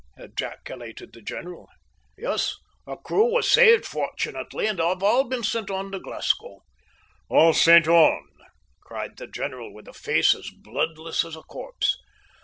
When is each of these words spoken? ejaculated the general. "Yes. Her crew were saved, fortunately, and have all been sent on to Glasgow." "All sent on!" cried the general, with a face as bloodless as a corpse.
ejaculated 0.17 1.13
the 1.13 1.21
general. 1.21 1.69
"Yes. 2.17 2.55
Her 2.87 2.95
crew 2.95 3.31
were 3.31 3.43
saved, 3.43 3.85
fortunately, 3.85 4.65
and 4.65 4.79
have 4.79 5.03
all 5.03 5.25
been 5.25 5.43
sent 5.43 5.69
on 5.69 5.91
to 5.91 5.99
Glasgow." 5.99 6.61
"All 7.29 7.53
sent 7.53 7.87
on!" 7.87 8.27
cried 8.83 9.17
the 9.17 9.27
general, 9.27 9.71
with 9.71 9.87
a 9.87 9.93
face 9.93 10.33
as 10.33 10.49
bloodless 10.49 11.23
as 11.23 11.35
a 11.35 11.43
corpse. 11.43 11.99